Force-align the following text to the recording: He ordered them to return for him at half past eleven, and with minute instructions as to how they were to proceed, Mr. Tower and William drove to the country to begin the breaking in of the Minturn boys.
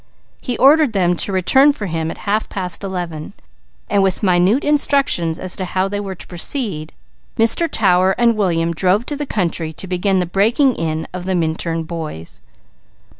He 0.41 0.57
ordered 0.57 0.93
them 0.93 1.15
to 1.17 1.31
return 1.31 1.73
for 1.73 1.85
him 1.85 2.09
at 2.09 2.17
half 2.25 2.49
past 2.49 2.83
eleven, 2.83 3.33
and 3.87 4.01
with 4.01 4.23
minute 4.23 4.63
instructions 4.63 5.37
as 5.37 5.55
to 5.57 5.63
how 5.65 5.87
they 5.87 5.99
were 5.99 6.15
to 6.15 6.25
proceed, 6.25 6.93
Mr. 7.37 7.69
Tower 7.69 8.15
and 8.17 8.35
William 8.35 8.73
drove 8.73 9.05
to 9.05 9.15
the 9.15 9.27
country 9.27 9.71
to 9.73 9.85
begin 9.85 10.17
the 10.17 10.25
breaking 10.25 10.73
in 10.73 11.07
of 11.13 11.25
the 11.25 11.35
Minturn 11.35 11.83
boys. 11.83 12.41